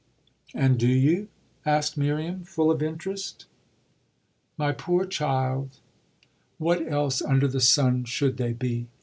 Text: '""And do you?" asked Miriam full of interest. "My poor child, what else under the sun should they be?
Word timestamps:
'""And 0.55 0.79
do 0.79 0.87
you?" 0.87 1.27
asked 1.63 1.95
Miriam 1.95 2.43
full 2.43 2.71
of 2.71 2.81
interest. 2.81 3.45
"My 4.57 4.71
poor 4.71 5.05
child, 5.05 5.77
what 6.57 6.91
else 6.91 7.21
under 7.21 7.47
the 7.47 7.61
sun 7.61 8.05
should 8.05 8.37
they 8.37 8.53
be? 8.53 8.87